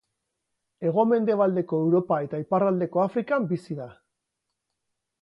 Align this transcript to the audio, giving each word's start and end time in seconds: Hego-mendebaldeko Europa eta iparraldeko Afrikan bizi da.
Hego-mendebaldeko 0.89 1.83
Europa 1.85 2.19
eta 2.29 2.41
iparraldeko 2.47 3.07
Afrikan 3.07 3.49
bizi 3.55 3.81
da. 3.85 3.93